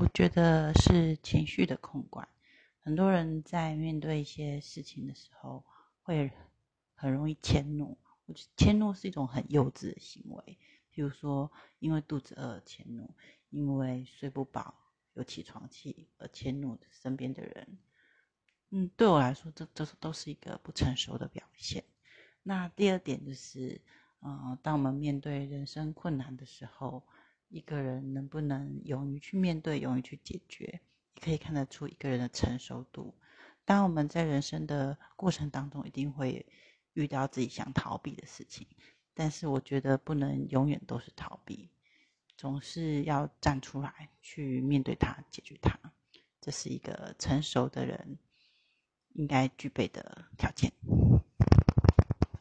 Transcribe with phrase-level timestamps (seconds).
[0.00, 2.26] 我觉得是情绪的控管。
[2.82, 5.62] 很多人在面对一些事情的时候，
[6.00, 6.32] 会
[6.94, 7.98] 很容易迁怒。
[8.24, 10.56] 我觉得迁怒是一种很幼稚的行为。
[10.94, 13.14] 譬如说，因为肚子饿迁怒，
[13.50, 14.74] 因为睡不饱
[15.12, 17.78] 有起床气而迁怒身边的人。
[18.70, 21.84] 嗯，对我来说，这这都是一个不成熟的表现。
[22.42, 23.78] 那第二点就是，
[24.22, 27.02] 嗯，当我们面对人生困难的时候，
[27.50, 30.80] 一个人能不能勇于去面对、勇于去解决，
[31.14, 33.14] 也可以看得出一个人的成熟度。
[33.66, 36.46] 当我们在人生的过程当中，一定会
[36.94, 38.66] 遇到自己想逃避的事情，
[39.12, 41.68] 但是我觉得不能永远都是逃避，
[42.36, 45.78] 总是要站出来去面对它、解决它。
[46.40, 48.18] 这是一个成熟的人。
[49.14, 50.72] 应该具备的条件。